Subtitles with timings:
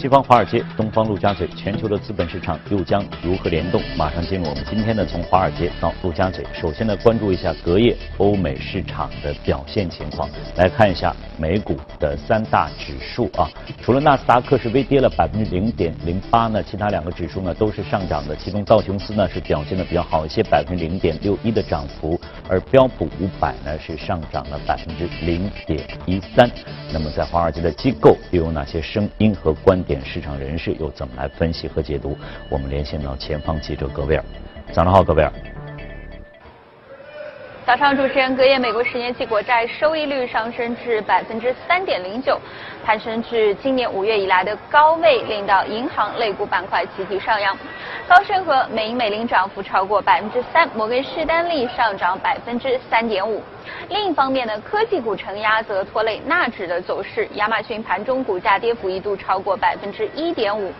[0.00, 3.82] 西方华尔街，东方陆家嘴，全球的资本市场又将如何联动？
[3.98, 6.42] 马上进入我们今天的从华尔街到陆家嘴。
[6.54, 10.26] 首先呢，关注一下隔夜欧美市场的表现情况。
[10.56, 13.46] 来看一下美股的三大指数啊，
[13.82, 18.34] 除了纳斯达克是微跌了百分之零点零八呢，其他两个指数呢都是上涨的。
[18.34, 26.50] 其中道琼斯呢是表现的比较好一些，百分之零点六一的涨幅，而标普五百呢是上涨了百分之零点一三。
[26.90, 29.89] 那么在华尔街的机构又有哪些声音和观点？
[30.04, 32.16] 市场人士又怎么来分析和解读？
[32.50, 34.24] 我们连线到前方记者戈维尔。
[34.72, 35.32] 早上好，戈维尔。
[37.70, 42.36] 早上，主持人，隔夜美国十年期国债收益率上升至百分之三点零九，
[42.84, 47.56] 攀升至今年五月以来的高位，令到银行类股板块集体上扬。
[48.08, 53.40] 高盛和美银美林涨幅超过百分之三，摩根士丹利上涨百分之三点五。
[53.88, 60.72] 另一方面呢，科技股承压则拖累纳指的走势，亚马逊盘中股价跌幅一度超过百分之一点五。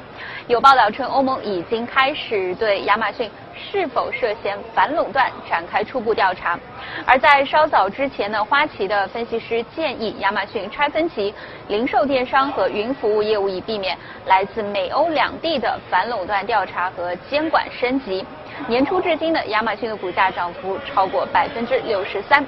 [0.49, 3.31] 有报道称，欧盟已经开始对亚马逊
[3.71, 6.59] 是否涉嫌反垄断展开初步调查。
[7.07, 11.35] 而在稍早之前呢，花旗的分析师建议亚马逊拆分其
[11.69, 18.25] 零售电商和云服务业务，以避免来自美欧两地的反垄断调查和监管升级。
[18.67, 22.45] 年初至今呢，亚马逊的股价涨幅超过百分之六十三。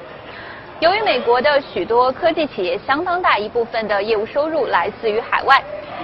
[0.80, 5.62] 由于美国的许多科技企业相当大一部分的业务收入来自于海外。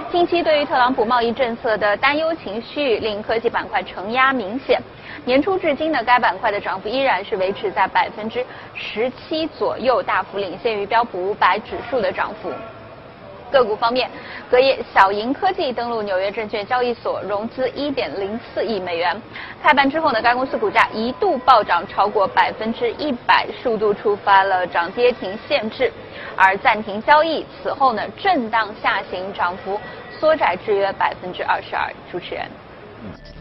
[0.09, 4.81] 近期对于特朗普贸易政策的担忧情绪令科技板块承压明显。
[5.25, 12.51] 年初至今呢，该板块的涨幅依然是维持在百分之十七左右，大幅领先于标普五百指数的涨幅。
[13.51, 14.07] 个股方面，
[14.47, 19.19] 隔夜小银科技登陆纽约证券交易所，融资一点零四亿美元。
[19.63, 25.91] 开盘之后呢，该公司股价一度暴涨超过百分之一百，数度触发了涨跌停限制，
[26.35, 27.43] 而暂停交易。
[27.63, 29.81] 此后呢，震荡下行，涨幅
[30.11, 31.91] 缩窄至约百分之二十二。
[32.11, 32.45] 主持人。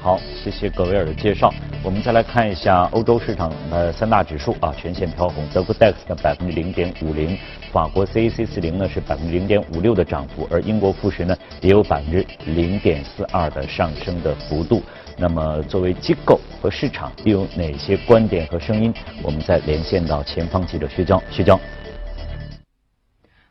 [0.01, 1.53] 好，谢谢葛维尔的介绍。
[1.83, 5.45] 我们再来看一下欧洲市场的三大指数啊，全线飘红。
[5.53, 7.37] 德国 DAX 的百分之零点五零，
[7.73, 14.83] 法国 CAC 四零呢是百分之零点五六的涨幅，而英国富时呢也有百分之零点四二的上升的幅度。
[15.17, 18.95] 那么作为机构和市场又有哪些观点和声音？
[19.23, 21.59] 我们再连线到前方记者薛娇，薛娇。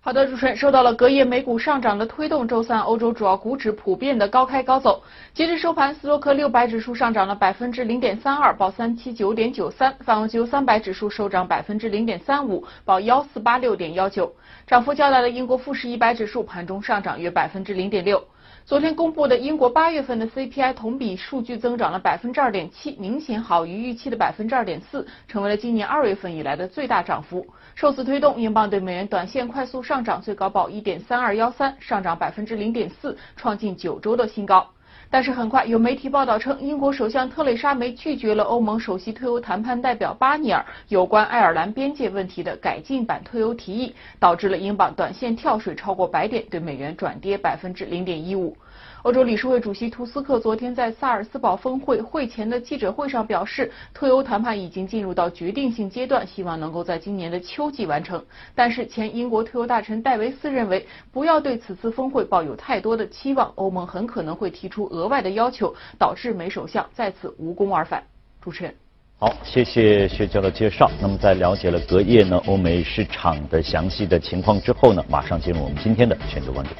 [0.08, 5.04] 好的，主持人受到了隔夜美股上涨的推动，周三欧洲主要股指普遍的高开高走。
[5.34, 14.34] 截至收盘，斯洛克六百指数上涨了百分之零点三二，报三七九点九三；泛欧九三百指数收涨百分之零点三五，报幺四八六点幺九。
[14.66, 18.24] 涨幅较大的英国富时一百指数盘中上涨约百分之零点六。
[18.64, 27.46] 昨天公布的英国八月份的 CPI 同比数据增长了百分之二点七，明显好于预期的百分之二点四，成为了今年二月份以来的最大涨幅。
[27.78, 34.68] 受此推动，英镑对美元短线快速上涨，最高报一点三二幺三，上涨百分之零点四，创近九周的新高。
[35.12, 48.58] 但是很快有媒体报道称，英国首相特蕾莎梅拒绝了欧盟首席退欧谈判代表巴尼尔有关爱尔兰边界问题的改进版退欧提议，导致了英镑短线跳水超过百点，对美元转跌百分之零点一五。
[49.04, 58.24] 欧洲理事会主席图斯克昨天在萨尔斯堡峰会会前的记者会上表示，退欧谈判已经进入到决定性阶段，希望能够在今年的秋季完成。
[58.56, 68.04] 但是前英国退欧大臣戴维斯认为，不要对此次峰会抱有太多的期望，欧盟很可能会提出额外的要求，导致梅首相再次无功而返。
[68.42, 68.74] 主持人，
[69.20, 70.90] 好，谢谢薛教的介绍。
[71.00, 76.72] 那么在了解了隔夜呢欧美市场的详细的情况之后呢，马上进入我们今天的全球关注。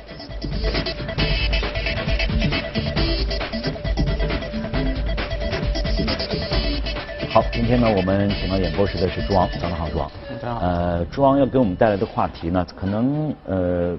[7.38, 10.12] 好，今天呢，我们请到演播室的是朱王，早上好，朱王。
[10.42, 10.66] 早上好。
[10.66, 13.96] 呃，朱王要给我们带来的话题呢，可能呃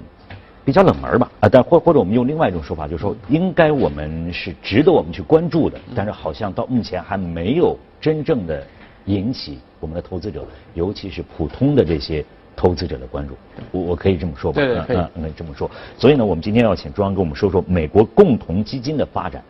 [0.65, 8.61] 比较冷门吧，啊，但或或者我们用另外一种说法，就是说应该我们是值得我们去关注的，但是好像到目前还没有真正的
[9.05, 12.25] 引起我们的投资者，尤其是普通的这些
[12.57, 13.35] 投资者的关注。
[13.71, 14.55] 我我可以这么说吧？
[14.61, 14.97] 对对可以。
[15.15, 15.71] 嗯，可以这么说。
[15.97, 19.41] 所以呢，我们今天要请朱王跟我们说说美国共同基金的发展，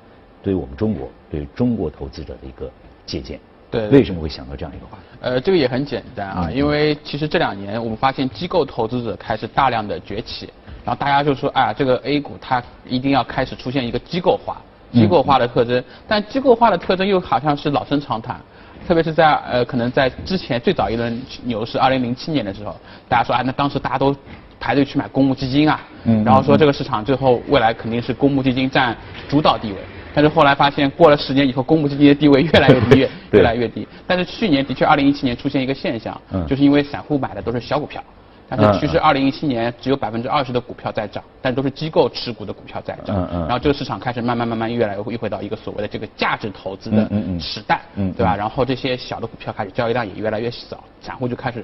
[0.44, 2.70] 对于我们中国，对于中国投资者的一个
[3.04, 3.40] 借鉴。
[3.72, 5.18] 对，为什么会想到这样一个话题？
[5.22, 10.52] 呃，这个也很简单啊，因为其实这两年我们发现机构投资者开始大量的崛起，
[10.84, 14.58] 然后大家就说，哎，这个 A 股它一定要开始出现一个机构化、
[14.92, 18.42] 机构化的特征，但机构化的特征又好像是老生常谈，
[18.88, 22.76] 特别是在呃可能在之前最早一轮牛市二零零七年的时候，
[23.08, 24.16] 大家说，哎，那当时大家都
[24.60, 29.78] 排队去买公募基金啊，嗯，然后说这个市场最后未来肯定是公募基金占主导地位。
[30.14, 33.88] 但是后来发现，过了十年以后，公募基金的地位越来越低， 越越来越低。
[34.08, 38.04] 但是去年的确，二零一七年出现一个现象，就是因为散户买的都是小股票，
[38.50, 43.16] 但是其实二零一七年只有百分之二十的股票在涨，但都是机构持股的股票在涨。
[43.16, 47.08] 嗯嗯然后这个市场开始慢慢慢慢越来越回到一个所谓的这个价值投资的
[47.40, 48.36] 时代，嗯对吧？
[48.36, 51.64] 然后这些小的股票开始交易量也越来越少，散户就开始，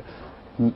[0.60, 0.72] 嗯。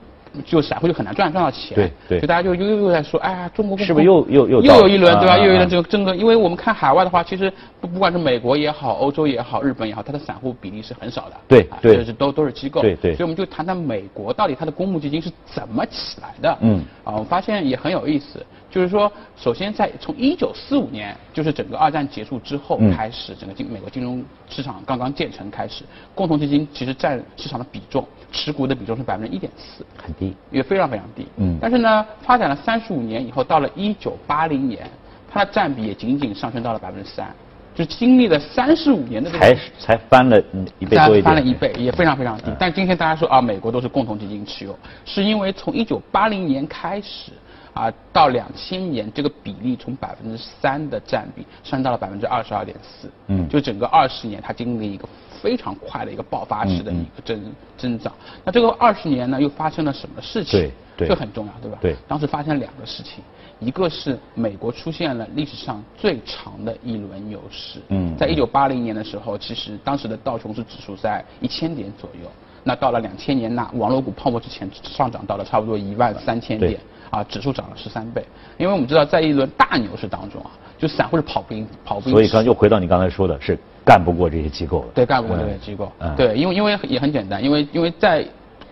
[0.46, 5.38] 就散户就很难赚赚到钱，对对就大家就又又又在说，哎呀，中国是不是又又又又有一轮对吧？
[5.38, 11.36] 又有一轮啊这个整个，因为我们看海外的话，其实不不管是美国也好，欧洲也好，日本也好，它的散户比例是很少的。
[11.36, 12.82] 啊对对这是都都是机构。
[12.82, 16.58] 对对所以我们就谈谈美国到底它的公募基金是怎么起来的。
[16.62, 25.84] 嗯啊，我发现也很有意思，就是说，首先在从一九四五年，就是整个二战结束之后嗯开始，整个金美国金融市场刚刚建成开始，
[26.14, 29.86] 共同基金其实占市场的比重，持股的比重是百分之一点四。
[30.02, 30.36] 很低。
[30.52, 31.28] 也非常非常低。
[31.38, 34.90] 嗯但是呢，发展了三十五年以后，到了一九八零年，
[35.32, 37.28] 它的占比也仅仅上升到了百分之三，
[37.76, 40.38] 就经历了三十五年的才才翻了
[40.80, 42.56] 一倍多一点，翻了一倍，也非常非常低嗯。
[42.60, 47.32] 但今天大家说啊，美国都是共同基金持有，是因为从一九八零年开始
[47.74, 53.10] 啊，到两千年这个比例从百分之三的占比上升到了百分之二十二点四。
[53.28, 55.08] 嗯就整个二十年，它经历了一个
[55.42, 58.14] 非常快的一个爆发式的一个增增长。
[58.44, 60.60] 那这个二十年呢，又发生了什么事情？
[60.60, 61.78] 对对这很重要，对吧？
[61.82, 63.24] 对当时发生两个事情，
[63.60, 67.80] 一个是美国出现了历史上最长的一轮牛市。
[67.90, 72.30] 嗯在一九八零年的时候，其实当时的道琼斯指数在一千点左右。
[72.64, 78.26] 那到了两千年那网络股泡沫之前，上涨到了差不多一万三千对点，啊，指数涨了十三倍。
[78.58, 82.16] 因为我们知道，在一轮大牛市当中啊，就散户是跑不赢，跑不赢。
[82.16, 84.88] 所以刚又回到你刚才说的，是干不过这些机构了。
[84.94, 85.92] 对，干不过这些嗯机构。
[86.00, 88.26] 嗯对，因为因为也很简单，因为因为在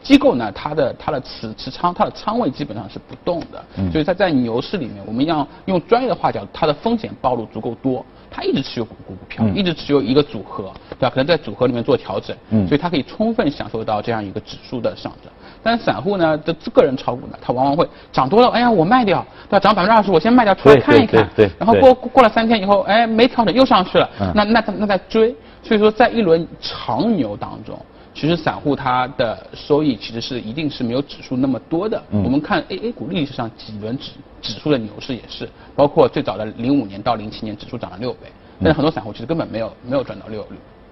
[0.03, 11.09] 机构呢，它的它的持持仓，它的仓位基本上是不动的，嗯所以它在牛市里面，我们要用专业的话讲，它的风险暴露足够多，它一直持有股股票，嗯一直持有一个组合，对吧？
[11.09, 15.31] 可能在组合里面做调整，嗯所以他可以充分享受到这样一个指数的上涨。
[15.63, 19.59] 但是散户呢，的个人炒股呢，他往往会涨多了，哎呀，我卖掉，对吧？
[19.59, 25.35] 涨百分之二十，我先卖掉出来看一看，对对对然后过过了三天以后，哎，没调整又上去了，嗯那那那再追。
[25.63, 27.77] 所以说，在一轮长牛当中，
[28.19, 32.01] 其实散户他的收益其实是一定是没有指数那么多的。
[32.09, 32.23] 嗯。
[32.23, 38.21] 我们看 A A 股历史上几轮指指数的牛市也是，包括最早的零五年到零七年，指数涨了六倍，
[38.59, 40.43] 但是很多散户其实根本没有没有赚到六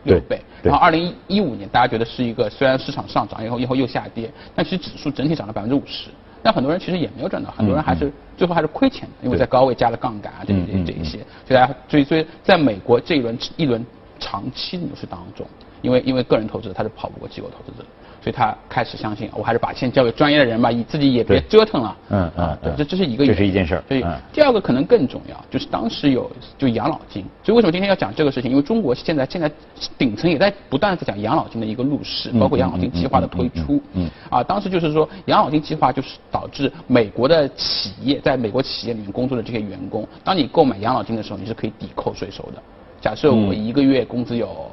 [0.04, 0.40] 六六倍。
[0.62, 6.10] 然后二零一五年，大家觉得是一个虽然市场上涨以后以后又下跌，但其实指数整体涨了百分之五十。
[6.44, 11.18] 但很多人其实也没有赚到，很多人还是最后还是亏钱的，因为在高位加了杠杆啊，这这这一些，
[11.48, 13.84] 所以大家所以所以在美国这一轮一轮
[14.20, 15.44] 长期牛市当中，
[15.82, 17.86] 因为因为个人投资者他是跑不过机构投资者，
[18.22, 21.98] 所以他开始相信我还是把钱交给专业的人吧，你自己也别折腾了。
[22.10, 27.24] 嗯嗯啊，对嗯，这这是一个这是一件事儿所以嗯第二个可能更重要，就是当时有就养老金。
[27.44, 28.50] 所以为什么今天要讲这个事情？
[28.52, 29.52] 因为中国现在现在
[29.98, 33.82] 顶层也在不断的在讲养老金的一个入市，嗯包括养老金计划的推出。
[33.94, 42.62] 嗯啊，当时就是说养老金计划就是导致美国的企业在美国企业里面工作的这些员工，当你购买养老金的时候，你是可以抵扣税收的。
[43.02, 44.72] 假设我嗯一个月工资有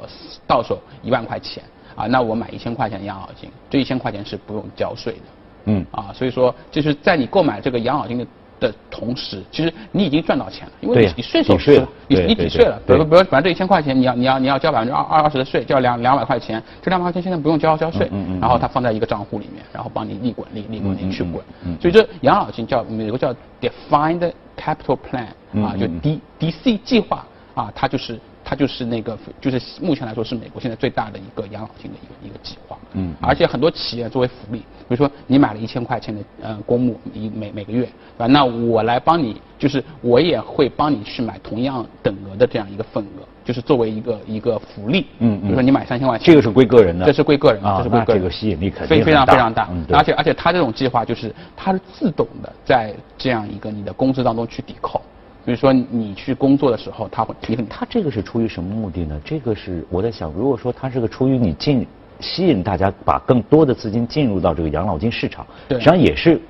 [0.52, 1.62] 到手一万块钱
[1.96, 5.20] 啊，那我买一千块钱的养老金，这一千块钱是不用交税的。
[5.66, 5.86] 嗯。
[5.90, 8.26] 啊，所以说就是在你购买这个养老金的
[8.60, 12.96] 的同时，其实你已经赚到钱了，因为你你税收抵税了你你抵税了，比对。
[12.96, 25.26] 如比如反正这一千块钱你要你要你要交百分之二二二十的税，交两两百块钱，这两百块钱现在不用交交税嗯嗯嗯，然后它放在一个账户里面，然后帮你利滚利利滚利去滚嗯嗯，所以这养老金叫美国叫 defined capital plan
[25.64, 28.18] 啊，就 D D C 计划啊，它就是
[28.52, 32.76] 它就是那个就是目前来说是美国现在最大的一个养老金的一个一个计划。
[32.92, 38.26] 嗯嗯而且很多企业作为福利，比如说你买了一千块钱的呃公募，一每每个月，对吧？
[38.26, 45.06] 那我来帮你，就是我也会帮你去买同样等额的这样一个份额，就是作为一个一个福利。
[45.20, 48.28] 嗯嗯比如说你买三千块钱，这个是归个人的这是归个人的，啊这是归个人的。
[48.28, 55.00] 这个吸引力肯定非非常非常大嗯，而且而且它这种计划就是它是自动的在这样一个你的工资当中去抵扣。
[55.44, 59.20] 比如说你去工作的时候，他会提很他这个是出于什么目的呢？
[59.24, 61.86] 这个是我在想，如果说他是个出于你进
[62.20, 66.40] 吸引大家把更多的资金进入到这个养老金市场，对实际上也是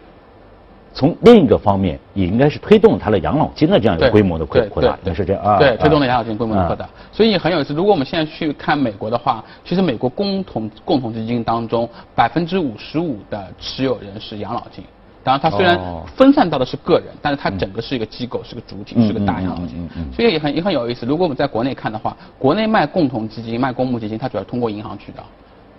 [0.92, 5.58] 从另一个方面，也应该是推动它的养老金的这样一个规模的扩扩大，对应该是这样啊。
[5.58, 6.90] 对，啊推动了养老金规模的扩大啊。
[7.10, 7.72] 所以很有意思。
[7.72, 14.84] 如果我们现在去看美国的话，其实美国共同共同基金当中，百分之五十五的持有人是养老金。
[15.24, 16.02] 当然，它虽然哦。
[16.16, 19.88] 分散到的是个人，但是它整个是一个机构，是个主体，嗯是个大养老金。
[20.14, 21.06] 所以也很也很有意思。
[21.06, 25.24] 如果我们在国内看的话，国内卖共同基金、卖公募基金，它主要通过银行渠道。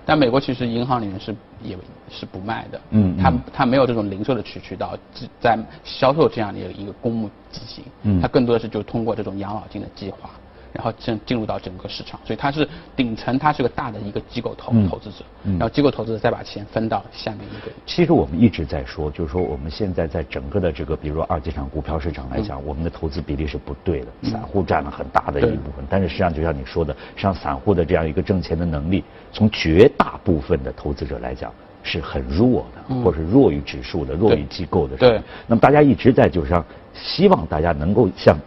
[0.06, 1.78] 但美国其实银行里面是也
[2.10, 2.82] 是不卖的，
[3.22, 8.20] 它它没有这种零售的渠渠道，只在销售这样的一个公募基金，嗯。
[8.20, 10.30] 它更多的是就通过这种养老金的计划，
[10.74, 17.72] 然后进进入到整个市场，所以它是顶层，它是个大的一个机构投嗯投资者，然后机构投资者再把钱分到下面一个。
[17.86, 25.86] 其实我们一直在说，就是说我们现在在整个的这个，比如说二级市场股票市场来讲，我们的投资比例是不对的，散户占了很大的一部分。
[25.90, 31.52] 但是实际上，就像你说的，实际上散户的这样一个挣钱的能力，从绝大部分的投资者来讲。
[31.86, 34.96] 是很弱的，或者是弱于指数的、弱于机构的。
[34.96, 35.22] 对。
[35.46, 36.64] 那么大家一直在就是说，
[36.94, 38.40] 希望大家能够像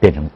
[0.00, 0.26] 变成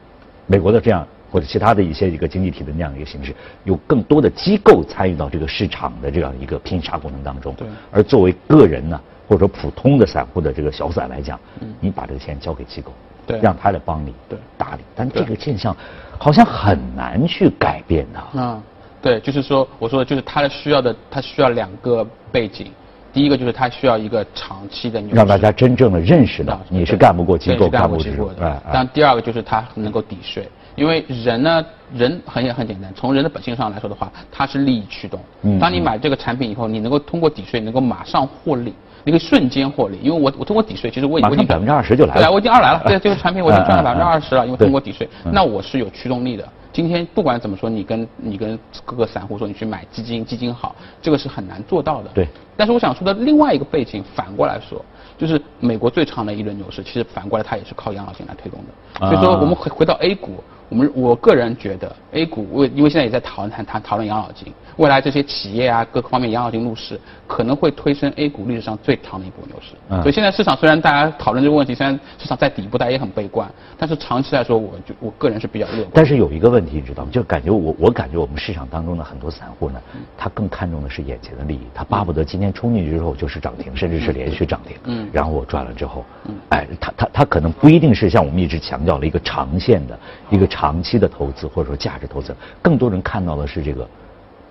[0.45, 7.53] 美国的这样，或者其他的一些一个经济体的那样一个形式，有更多的机构参与到这个市场的这样一个拼杀过程当中。
[7.55, 7.67] 对。
[7.91, 11.39] 而作为个人呢，或者说普通的散户的这个小散来讲，
[11.79, 12.91] 你把这个钱交给机构，
[13.25, 14.81] 对，让他来帮你对打理。
[14.95, 15.75] 但这个现象
[16.17, 18.23] 好像很难去改变的。
[18.33, 18.61] 嗯。
[18.99, 22.71] 对，就是说，我说的就是他的需要的，他需要两个背景。
[23.13, 28.45] 第一个就是他需要一个长期的让大家真正的认识到你是干不过机构、干不过机构的。
[28.45, 35.19] 哎，但第二个就是他能够抵税，因为人呢，人很也很简单，从人的本性上来说的话，它是利益驱动。
[35.41, 35.57] 嗯。
[35.57, 38.71] 当你买这个产品以后，你能够通过抵税，能够马上获利，
[39.03, 39.97] 你可以瞬间获利。
[40.03, 42.21] 因为我我通过抵税，其实我已经百分之二十就来了。
[42.21, 42.83] 对啊，我已经二来了。
[42.85, 46.47] 对，这个产品我已经赚了百分之二十了，因为通过抵税，那我是有驱动力的。
[46.71, 52.09] 今天不管怎么说，你跟你跟各个散户说你去买基金，基金好，这个是很难做到的。
[52.13, 52.27] 对。
[52.55, 54.79] 但是我想说的另外一个背景，反过来说，
[55.17, 59.07] 就是美国最长的一轮牛市，其实反过来它也是靠养老金来推动的。
[59.07, 69.75] 所以说，我们回回到 A 股，我们我个人觉得 A 股，为因为现在也在讨论谈谈讨论养老金，未来这些企业啊各个方面养老金入市，可能会推升 A 股历史上最长的一波牛市。
[69.89, 70.01] 嗯。
[70.01, 75.91] 所以现在市场虽然大家讨论这个问题，虽然市场在底部，大家也很悲观，但是长期来说，我就我个人是比较乐观。
[75.93, 77.09] 但是有一个问题，你知道吗？
[77.11, 79.81] 就感觉我我感觉我们市场当中的很多散户呢，
[80.17, 84.77] 他更看重的是眼前的利益，他巴不得今天冲进去之后就是涨停，甚至是连续涨停。
[84.85, 85.09] 嗯。
[85.11, 89.97] 然后我赚了之后，嗯，哎，他他他可能不一定是像我们一直强调了一个长线的、
[90.29, 93.87] 一个长期的投资或者说价值投资，更多人看到的是这个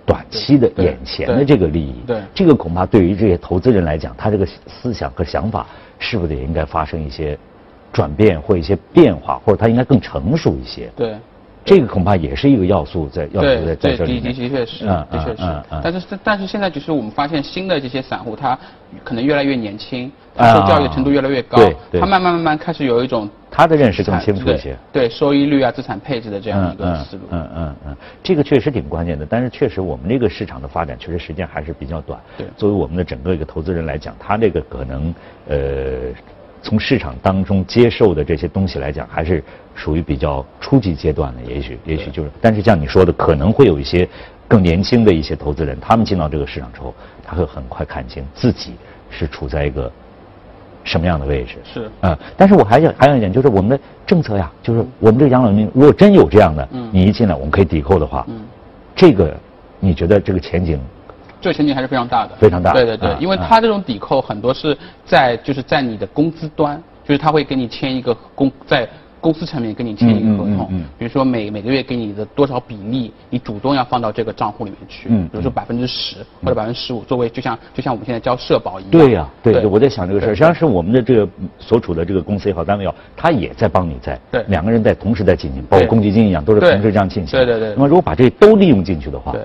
[0.07, 2.03] 短期的眼前的这个利益。
[2.07, 2.23] 对。
[2.33, 5.67] 这个恐怕对于这些投资人来讲，他这个思想和想法
[5.99, 7.37] 是不是也应该发生一些
[7.93, 10.91] 转变或一些变化，或者他应该更成熟一些？
[10.97, 11.17] 对。
[11.66, 15.62] 这个恐怕也是一个要素在要素在在这里的的确是，的确是。
[15.82, 18.56] 但是但是现在就是我们发现新的这些散户，他
[19.02, 21.58] 可能越来越年轻，他受教育程度越来越高，
[21.92, 27.23] 他慢慢慢慢开始有一种他的认识更清楚一些，对收益率啊、资产配置的这样一个思路。
[27.30, 29.26] 嗯嗯嗯，这个确实挺关键的。
[29.28, 32.20] 但是确实我们这个市场的发展确实时间还是比较短。
[32.38, 32.46] 对。
[32.56, 35.12] 作为我们的整个一个投资人来讲，他这个可能
[35.49, 35.56] 呃。
[36.62, 39.44] 从市场当中接受的这些东西来讲，还是
[39.76, 44.09] 属于比较初级阶段的，也许也许就是，但是像你说的，可能会有一些
[44.49, 48.75] 更年轻的一些投资人，他们进到这个市场之后，他会很快看清自己
[49.11, 49.92] 是处在一个
[50.83, 51.56] 什么样的位置。
[51.62, 51.90] 是。
[52.00, 58.40] 啊，但是我还想还有一点，就是我们的政策呀，就是我们这个养老金，如果真有这样的，嗯，你一进来我们可以抵扣的话，嗯，
[58.95, 59.37] 这个
[59.78, 60.80] 你觉得这个前景？
[61.38, 62.73] 这个前景还是非常大的，非常大。
[62.73, 68.88] 对对对，因为它这种抵扣很多是在就是在你的工资端，就是他会给你签一个工在
[69.26, 78.90] 公司层面跟你签一个合同，比如说每每个月给你的多少比例，你主动要放到这个账户里面去，比如说百分之十或者百分之十五，作为就像就像我们现在交社保一样。
[78.92, 81.28] 对呀，对对，我在想这个事儿，实际上是我们的这个
[81.59, 87.37] 所处的这个公司也好，单位也好，他也在帮你在，对，两个人在同时在进行，包括公积金一样，都是同时这样进行。
[87.37, 87.71] 对对对。
[87.71, 89.40] 那么如果把这都利用进去的话，对，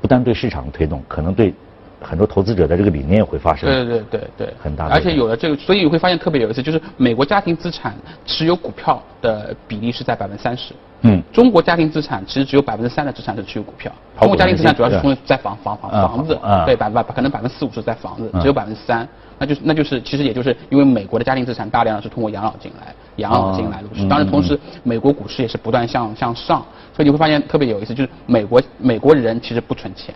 [0.00, 1.54] 不但对市场推动，可能对。
[2.00, 4.94] 很多投资者的这个理念会发生，对对对对，很大的。
[4.94, 13.90] 而且有了这个，所以你会发现特别有意思，就是美国家庭资产持有股票的比例是在百分之三十，嗯，中国家庭资产其实只有百分之三的资产是持有股票，
[14.20, 19.06] 中国家庭资产主要是从在房房房房子，对，百百可能百分之四五是在房子，只有百分之三，
[19.38, 26.64] 那就是那就是其实也就是因为美国的家庭资产大量是通过养老金来养老金来入市，当然同时美国股市也是不断向向上，
[26.94, 30.14] 所以你会发现特别有意思，就是美国美国人其实不存钱。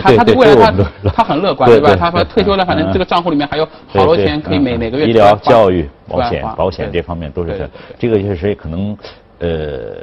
[0.00, 1.94] 他他对未来他他很乐观， 对吧？
[1.96, 7.68] 他说退休了，反正这个账户里面还有好多钱可以每每个月医疗、教育、保险、保险这方面都是
[7.98, 8.96] 这个确实可能
[9.38, 9.98] 呃，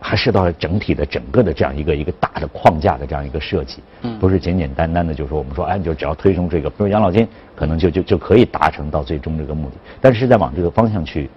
[0.00, 3.82] 还涉及到整体的整个的这样一个一个大的框架的这样一个设计，
[4.20, 11.30] 不是简简单单的，就是说我们说哎，就只要推升这个，比如养老金，可能就就就可以达成到最终这个目的，但是在往这个方向去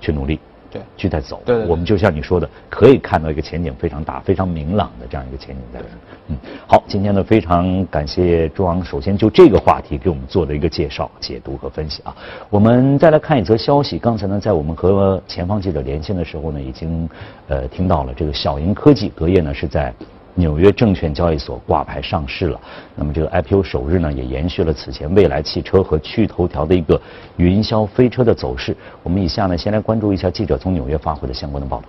[0.00, 0.38] 去努力。
[0.74, 1.40] 对，去在走。
[1.46, 5.80] 对，我们就像你说的，可以看到一个前景非常大、非常明朗的这样一个前景在。
[6.26, 12.12] 嗯，好，今天呢非常感谢朱昂，首先就这个话题给我们做的一个介绍、解读和分析啊。
[12.50, 17.08] 我们再来看一则消息，刚才呢在我们和前方记者连线的时候呢，已经
[17.46, 19.94] 呃听到了这个小银科技隔夜呢是在。
[20.34, 22.60] 纽约证券交易所挂牌上市了。
[22.94, 27.00] 那么这个 IPO 首日呢，也延续了此前未来汽车和趣头条的一个
[27.36, 28.76] 云霄飞车的走势。
[29.02, 31.84] 我们以下呢，先来关注一下记者从纽约发回的相关的报道。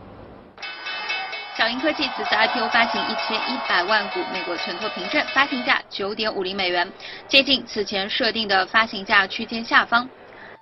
[1.58, 6.86] 小鹰科技此次 IPO 发行一千一百万股美国存托凭证，发行价九点五零美元，
[7.30, 10.08] 接近此前设定的发行价区间下方。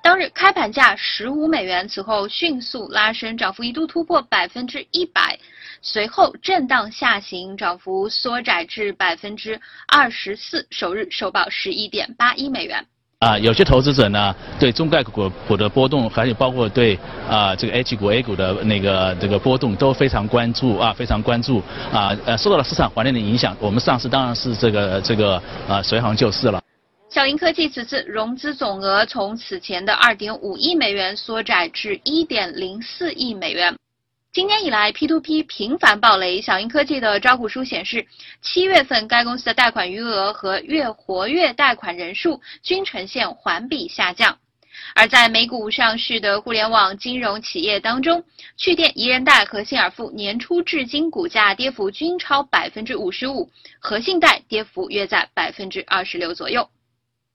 [0.04, 5.40] 当日开盘价十五美元，此后迅速拉升，涨幅一度突破百分之一百，
[5.86, 12.86] 随后震荡下行，涨幅缩窄至百分之二十四，首日收报十一点八一美元。
[13.20, 16.98] 啊，有些投资者呢，对中概股股的波动，还有包括对
[17.30, 21.62] 啊这个 H 股、A 股的那个这个波动都非常关注啊，非常关注
[21.92, 25.36] 啊，呃，受到了市场环境的影响，我们上市当然是这个这个
[25.68, 26.62] 啊随行就市了。
[27.10, 33.76] 小银科技此次融资总额从此前的二点五亿美元缩窄至一点零四亿美元。
[34.34, 36.42] 今年以来，P2P 频繁暴雷。
[36.42, 38.04] 小鹰科技的招股书显示，
[38.42, 44.36] 七月份该公司的贷款余额和月活跃贷款人数均呈现环比下降。
[44.96, 48.24] 而在美股上市的互联网金融企业当中，
[48.58, 53.48] 趣店、宜人贷和信尔富年初至今股价跌幅均超百分之五十五，
[53.78, 56.68] 和信贷跌幅约在百分之二十六左右。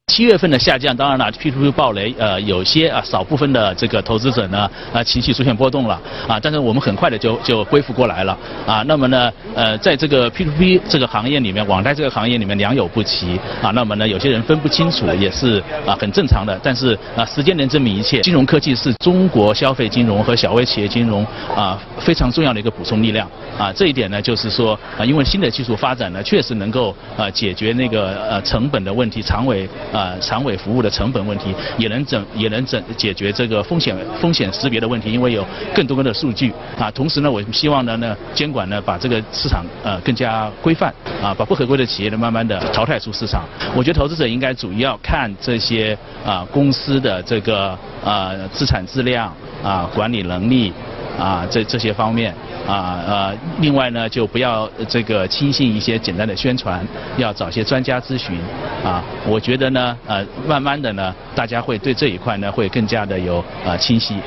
[0.08, 8.36] 七月份的下降，当然了，P2P 暴雷，呃，有些啊少部分的这个投资者呢，啊情绪出现波动了，啊，但是我们很快的就就恢复过来了，
[8.66, 21.24] 啊，那么呢，呃，在这个 P2P 这个行业里面，网贷这个行业里面良莠不齐，啊，那么呢，有些人分不清楚也是啊很正常的，但是啊，时间能证明一切，金融科技是中国消费金融和小微企业金融
[21.54, 29.68] 啊非常重要的一个补充力量，啊，这一点呢，就是说啊，因为新的技术发展呢，确实能够啊解决那个呃成本的问题，长尾。
[29.97, 36.90] 啊，长尾服务的成本问题也能整也能整解决这个风险风险识别的问题，因为有更多的数据啊。
[36.90, 43.44] 同时呢，我希望呢呢监管呢把这个市场呃更加规范啊，把不合规的企业呢慢慢的淘汰出市场。
[43.74, 50.72] 我觉得投资者应该主要看这些啊公司的这个啊资产质量啊管理能力
[51.18, 52.34] 啊这这些方面。
[52.66, 58.38] 啊呃，另外呢，就不要这个轻信一些简单的宣传，要找些专家咨询。
[58.84, 64.20] 啊，我觉得呢，呃，慢慢的呢，大家会对这一块呢会更加的有呃清晰。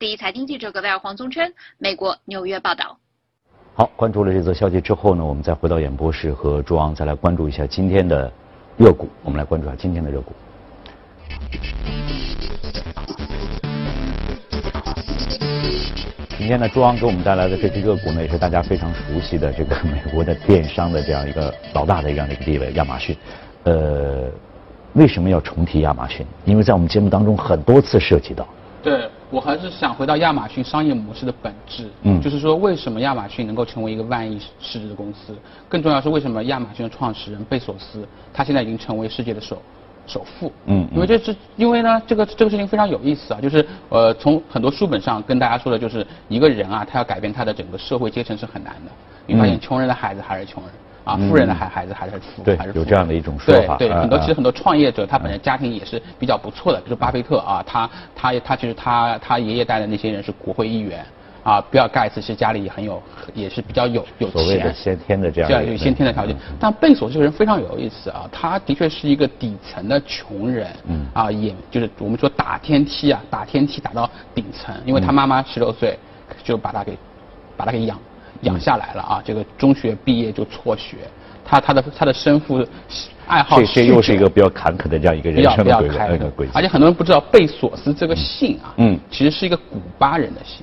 [0.00, 2.96] 第一财经记者葛贝尔、黄宗琛，美国纽约报道。
[3.74, 8.32] 好，关注了这则消息之后呢，我们再回到演播室和朱昂再来关注一下今天的
[8.76, 9.08] 热股。
[9.22, 10.32] 我们来关注一下今天的热股。
[16.38, 23.16] 今天呢，朱昂给我们带来的这批个股呢，也是大家非常熟悉的这个美国的电商的这样一个老大的这样的一个地位，亚马逊。
[23.64, 24.30] 呃，
[24.92, 26.24] 为什么要重提亚马逊？
[26.44, 28.46] 因为在我们节目当中很多次涉及到。
[28.80, 35.36] 对我还是想回到亚马逊商业模式的本质，嗯，就是说为什么亚马逊能够成为一个万亿市值的公司？
[35.68, 39.60] 更重要是为什么亚马逊的创始人贝索斯，他现在已经成为世界的首。
[40.08, 48.90] 首富，嗯，因为这是因为呢，这个这个事情非常有意思啊，就是呃，从很多书本上跟大家说的，就是一个人啊，他要改变他的整个社会阶层是很难的。
[49.26, 50.72] 你发现穷人的孩子还是穷人，
[51.04, 53.76] 啊，富人的孩孩子还是富，对，还是有这样的一种说法。
[53.76, 61.04] 对对，很多其实很多创业者，他本身家庭也是比较不错的，比如巴菲特啊，他他他其实他他爷爷带的那些人是国会议员。
[61.48, 66.36] 啊，比尔盖茨其实家里也很有，也是比较有有钱，所谓的先天的这样，有先天的条件。
[66.60, 75.98] 但贝索这个人非常有意思啊，他的确是一个底层的穷人，嗯，啊，也就是我们说打天梯啊，打天梯打到顶层，因为他妈妈十六岁
[76.44, 76.98] 就把他给
[77.56, 77.98] 把他给养
[78.42, 80.98] 养下来了啊，这个中学毕业就辍学，
[81.46, 82.62] 他他的他的生父
[83.26, 85.74] 爱好，这这又是一个比较坎坷的这样一个人生的
[86.36, 90.62] 轨迹，而且很多人不知道贝索斯这个姓啊，嗯，其实是一个古巴人的姓。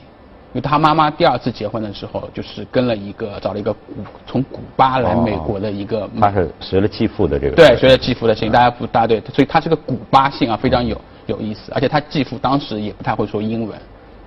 [0.55, 3.79] 因为他妈妈第二次结婚的时候，就是跟了一个找了一个古
[4.25, 13.77] 从古巴来美国的一个，他是随了继父的这个，对，随了继父的姓，大家不大对，所以他是个古巴姓啊，非常有有意思，而且他继父当时也不太会说英文，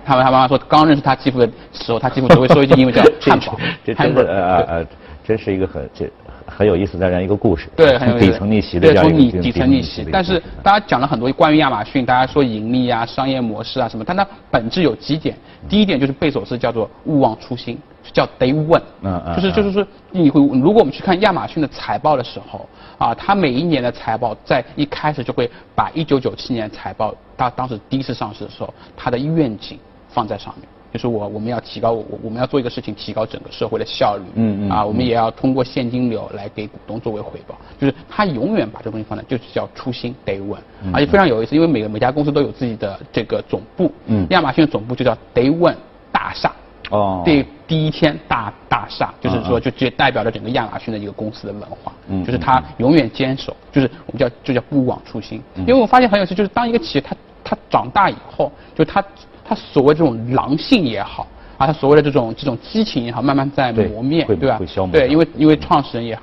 [0.05, 3.57] 他们他妈妈说刚认识他继父的时候，他继父只会说一句英文叫 汉堡，
[3.97, 4.85] 汉堡，呃呃，
[5.29, 6.09] 真是一个很这。
[6.47, 10.03] 很有意思的这样一个故事，对，很有底层逆袭的这样一个底层逆袭。
[10.11, 15.37] 但是大家讲了很多关于亚马逊，大家说盈利啊、商业模式啊什么，但它本质有几点。
[15.69, 17.77] 第一点就是贝索斯叫做勿忘初心，
[18.11, 29.77] 叫 Day One，嗯嗯，就是就是说你会如果我们去看亚马逊的财报的时候啊，它每一年的财报在一开始就会把一九九七年财报，它当时第一次上市的时候，它的愿景
[30.09, 30.67] 放在上面。
[30.91, 34.23] 就是我我们要提高我我们要做一个事情，提高整个社会的效率。
[34.35, 34.69] 嗯嗯。
[34.71, 37.55] 啊，我们也要通过现金流来给股东作为回报。
[37.79, 40.57] 就是他永远把这东西放在，就是叫初心 Day One，
[40.91, 43.91] 而且非常有意思，因为每个每家公司都有自己的这个总部。
[44.07, 44.25] 嗯。
[44.31, 45.75] 亚马逊的总部就叫 Day One
[46.11, 46.51] 大厦。
[46.89, 47.21] 哦。
[47.23, 51.93] 第第一天大大厦，就是说就直接代表着整个亚马逊的一个公司的文化。
[52.07, 52.25] 嗯。
[52.25, 55.39] 就是他永远坚守，就是我们叫就叫不忘初心。
[55.55, 59.03] 因为我发现很有趣，就是当一个企业它它长大以后，就它。
[59.49, 61.25] 他所谓这种狼性也好
[61.57, 64.57] 啊，他所谓的这种这种激情也好，慢慢在磨灭，对吧？
[64.57, 66.17] 会消磨对，因为因为创始人也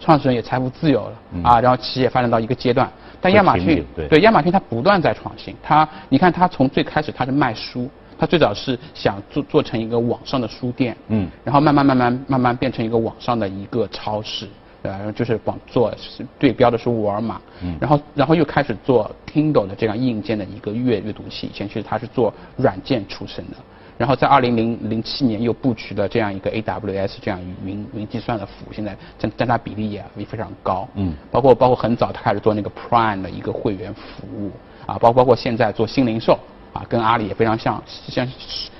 [0.00, 1.42] 创始人也财富自由了、嗯。
[1.44, 2.90] 啊，然后企业发展到一个阶段，
[3.20, 11.30] 但亚马逊对亚马逊它不断在创新，它你看它从最开始它是卖书，它最早是想做做成一个网上的书店，嗯。
[11.44, 14.48] 然后慢慢慢慢慢慢变成一个网上的一个超市，
[14.82, 14.96] 对吧？
[14.98, 23.56] 然后就是网做是对标的是沃尔玛，嗯然后然后又开始做 Kindle 的这样硬件的一个阅阅读器，以前其实它是做软件出身的。
[23.98, 30.88] 然后在二零零零七年又布局了这样一个 AWS 这样云云计算的服务，现在占占它比例也也非常高。
[30.94, 34.50] 嗯包括包括很早他开始做那个 Prime 的一个会员服务
[34.86, 36.36] 啊，包包括现在做新零售
[36.72, 38.28] 啊，跟阿里也非常像相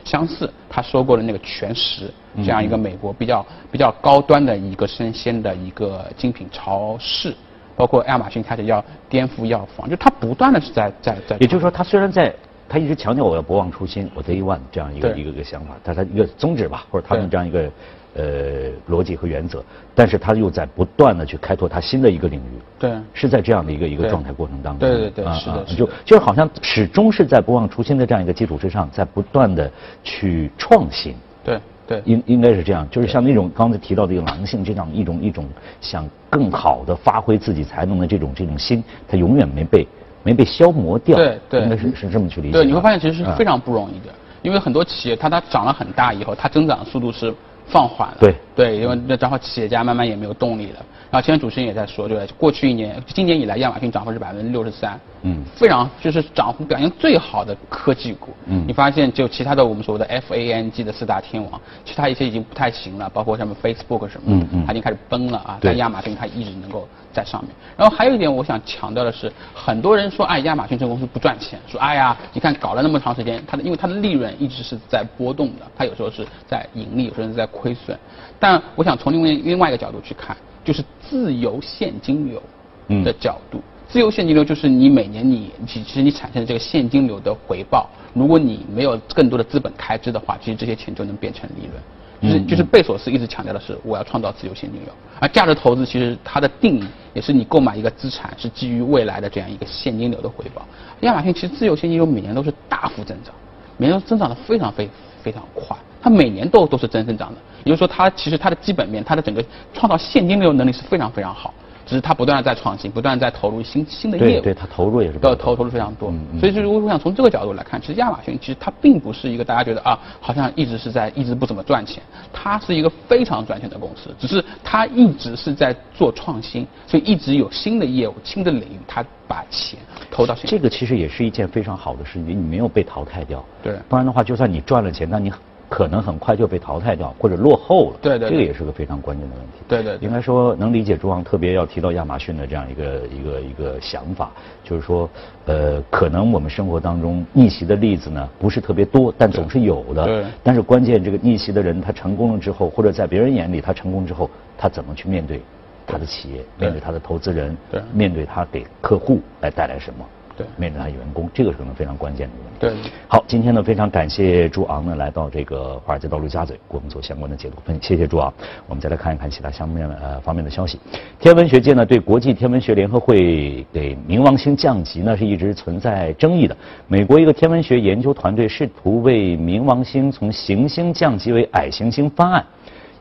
[0.04, 0.50] 相似。
[0.68, 7.34] 他收购了那个全食这样一个美国比较比较高端的一个生鲜的一个精品超市，
[7.76, 11.36] 包括亚马逊开始要颠覆药房，就他不断的是在在在。
[11.38, 12.34] 也就是说，他虽然在，
[12.68, 17.70] 他一直强调我要不忘初心，我 day one 这样一个一个一个想法，但是他一个宗旨吧，或者他们这样一个
[18.14, 19.62] 呃逻辑和原则，
[19.94, 22.60] 但是他又在不断的去开拓他新的一个领域。
[22.78, 24.88] 对是在这样的一个一个状态过程当中。
[24.88, 29.70] 对对对是的就就是好像始终是在不忘初心的这样一个基础之上，在不断的
[30.02, 31.14] 去创新。
[31.44, 35.46] 对对应应该是这样，就是像那种刚才提到的一个狼性，这样一种一种
[35.80, 39.86] 想更好的发挥自己才能的这种这种心，它永远没被
[40.22, 41.16] 没被消磨掉。
[41.16, 42.52] 对对应该是是这么去理解。
[42.52, 47.34] 对，你会发现其实是啊非常不容易的，因为很多企业它它长了很大以后，它增长的速度是
[47.72, 48.16] 放缓了。
[48.20, 50.84] 对对，因为那然后企业家慢慢也没有动力了。
[51.10, 58.28] 然后今天主持人也在说，对，过去一年，今年以来亚马逊涨幅是百分之六十三，嗯非常就是涨幅表现最好的科技股。
[58.46, 65.58] 嗯你发现就其他的我们所谓的 FANG 的四大天王，其他一些已经不太行了，包括什么 Facebook 什么的，嗯嗯它已经开始崩了啊。
[65.60, 67.50] 但亚马逊它一直能够在上面。
[67.76, 77.98] 然后还有一点我想强调的是，很多人说哎亚马逊这个公司不赚钱，说哎呀你看搞了那么长时间，它的因为它的利润一直是在波动的，它有时候是在盈利，有时候是在亏损。
[78.38, 82.42] 但我想从另外另外一个角度去看，就是自由现金流
[82.88, 83.60] 嗯的角度。
[83.88, 91.74] 自由现金流就是你每年你其其实你产生的这个现金流的回报，如果你没有更多的资本开支的话，其实这些钱就能变成利润。
[92.22, 94.92] 就是嗯就是贝索斯一直强调的是，我要创造自由现金流。
[95.18, 100.66] 而价值投资其实它的定义也是你购买一个资产是基于未来的这样一个现金流的回报。
[101.00, 103.34] 亚马逊其实自由现金流每年都是大幅增长，
[103.76, 104.88] 每年都增长的非常非
[105.22, 107.40] 非常快，它每年都都是增增长的。
[107.64, 111.52] 也就是说，它其实它的基本面，它的整个创造现金流能力是非常非常好，
[111.92, 114.40] 只是它不断的在创新，不断的在投入新新的业务。
[114.40, 122.02] 对对，他投入也是投投入非常多所以就是我想从这个角度来看，其实亚马逊其实它并不是一个大家觉得啊，好像一直是在一直不怎么赚钱，
[122.32, 129.78] 它是一个非常赚钱的公司，只是它一直是在做创新，所以一直有新的业务、新的领域，它把钱
[130.10, 133.44] 投到这个其实也是一件非常好的事情，你没有被淘汰掉。
[133.62, 135.30] 对不然的话，就算你赚了钱，那你
[135.72, 137.96] 可能很快就被淘汰掉或者落后了。
[138.02, 139.52] 对对对这个也是个非常关键的问题。
[139.66, 144.30] 对对对应该说能理解朱昂特别要提到亚马逊的这样一个一个一个想法，
[144.62, 145.08] 就是说，
[145.46, 150.04] 呃，可能我们生活当中逆袭的例子呢不是特别多，但总是有的。
[150.04, 155.40] 对但是关键这个逆袭的人他成功了之后，或者在别人眼里他成功之后，他怎么去面对
[155.86, 160.04] 他的企业，面对他的投资人，对面对他给客户来带来什么？
[160.36, 162.58] 对面对他员工，这个是可能非常关键的问题。
[162.58, 167.82] 对好，今天呢非常感谢朱昂呢来到这个华尔街道陆家嘴，给我们做相关的解读分析。
[167.82, 168.32] 谢谢朱昂。
[168.66, 170.78] 我们再来看一看其他相面呃方面的消息。
[171.18, 176.56] 天文学界呢对国际天文学联合会给冥王星降级呢是一直存在争议的。
[176.86, 182.44] 美国一个天文学研究团队试图为冥王星从行星降级为矮行星方案。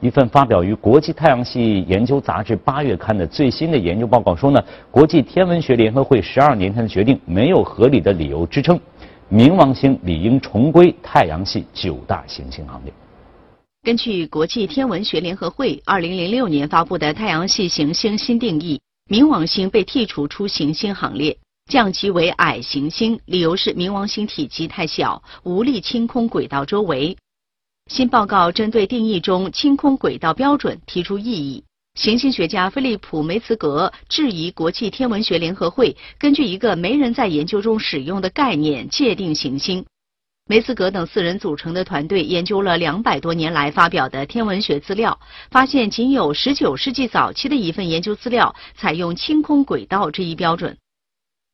[0.01, 4.59] 一份发表于国际太阳系研究杂志八月刊的最新的研究报告说呢，
[4.89, 8.79] 国际天文学联合会十二年前的决定没有合理的理由支撑，
[9.31, 12.91] 冥王星理应重归太阳系九大行星行列。
[13.83, 21.37] 根据国际天文学联合会2006年发布的太阳系行星新定义，冥王星被剔除出行星行列，
[21.69, 27.15] 降级为矮行星，理由是冥王星体积太小，无力清空轨道周围。
[27.93, 31.65] 新报告针对定义中清空轨道标准提出异议。
[31.95, 39.85] 行星学家菲利普·梅茨格质疑国际天文学联合会根据一个没人在研究中使用的概念界定行星。
[40.47, 50.77] 梅茨格等四人组成的团队研究了两百多年来发表的天文学资料，发现仅有19世纪早期的一份研究资料采用清空轨道这一标准。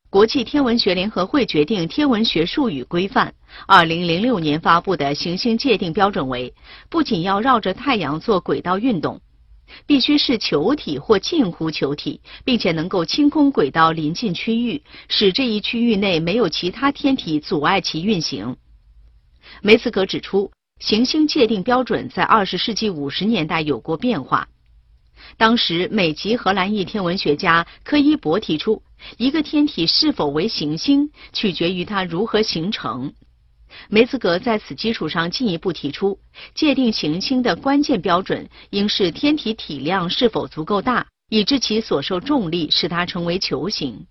[0.09, 3.33] 国际天文学联合会决定天文学术语规范，
[3.67, 6.53] 二零零六年发布的行星界定标准为：
[6.89, 9.19] 不仅要绕着太阳做轨道运动，
[9.85, 18.55] 必须是球体或近乎球体，并且能够清空轨道临近区域，使这一区域内没有其他天体阻碍其运行。
[19.61, 24.47] 梅茨格指出，行星界定标准在二十世纪五十年代有过变化。
[25.35, 28.81] 当时，美籍荷兰裔天文学家科伊伯提出，
[29.17, 33.13] 一个天体是否为行星，取决于它如何形成。
[33.89, 36.17] 梅兹格在此基础上进一步提出，
[36.55, 44.05] 界定行星的关键标准应是天体体量是否足够大，以致其所受重力使它成为球形。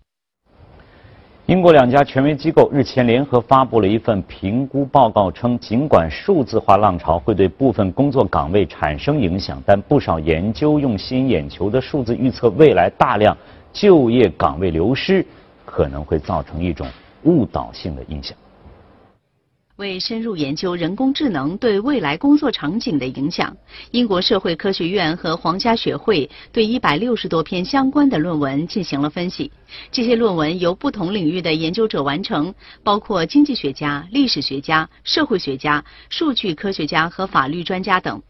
[1.46, 13.36] 英国两家权威机构日前联合发布了一份评估报告，称尽管数字化浪潮会对部分工作岗位产生影响，但不少研究用吸引眼球的数字预测未来大量
[13.76, 15.22] 就业岗位流失，
[15.66, 16.88] 可能会造成一种
[17.24, 18.34] 误导性的影响。
[19.76, 23.54] 为深入研究人工智能对未来工作场景的影响，
[23.90, 29.52] 英国社会科学院和皇家学会对一百六十多篇相关的论文进行了分析。
[29.92, 38.22] 这些论文由不同领域的研究者完成，包括经济学家、历史学家、社会学家、数据科学家和法律专家等。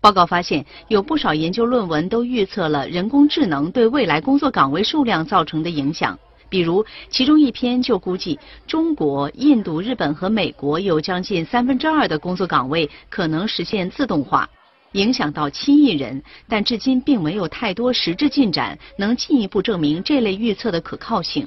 [0.00, 6.18] 报告发现，有不少研究论文都预测了人工智能对未来工作岗位数量造成的影响。
[6.48, 14.48] 比如，其中一篇就估计，中国、印度、日本和美国有将近三分之二的工作岗位可能实现自动化，
[14.92, 16.20] 影响到七亿人。
[16.48, 21.46] 但至今并没有太多实质进展，能进一步证明这类预测的可靠性。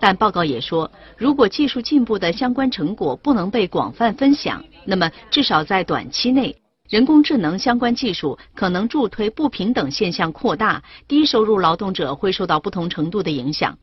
[0.00, 6.56] 但报告也说，如果技术进步的相关成果不能被广泛分享，那么至少在短期内，
[6.88, 13.76] 人工智能相关技术可能助推不平等现象扩大，低收入劳动者会受到不同程度的影响。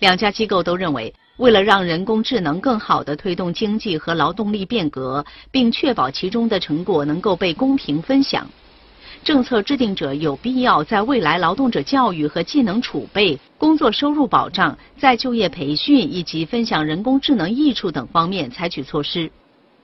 [0.00, 8.50] 两家机构都认为，为了让人工智能更好地推动经济和劳动力变革，并确保其中的成果能够被公平分享，
[9.22, 19.30] 政策制定者有必要在未来劳动者教育和技能储备、工作收入保障、再就业培训以及分享人工智能益处等方面采取措施。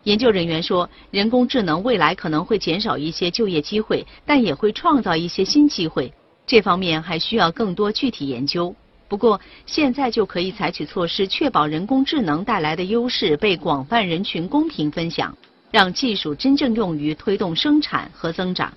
[0.06, 6.12] 研究人员说，人工智能未来可能会减少一些就业机会，但也会创造一些新机会。
[6.46, 8.72] 这方面还需要更多具体研究。
[9.08, 15.36] 不过，现在就可以采取措施，确保人工智能带来的优势被广泛人群公平分享，
[15.72, 18.72] 让技术真正用于推动生产和增长。